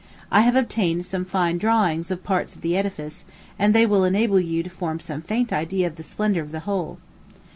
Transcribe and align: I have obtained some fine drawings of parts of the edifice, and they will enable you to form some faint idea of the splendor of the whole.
I 0.31 0.41
have 0.41 0.55
obtained 0.55 1.05
some 1.05 1.25
fine 1.25 1.59
drawings 1.59 2.09
of 2.09 2.23
parts 2.23 2.55
of 2.55 2.61
the 2.61 2.75
edifice, 2.75 3.23
and 3.59 3.71
they 3.75 3.85
will 3.85 4.03
enable 4.03 4.39
you 4.39 4.63
to 4.63 4.69
form 4.71 4.99
some 4.99 5.21
faint 5.21 5.53
idea 5.53 5.85
of 5.85 5.95
the 5.95 6.01
splendor 6.01 6.41
of 6.41 6.51
the 6.51 6.61
whole. 6.61 6.97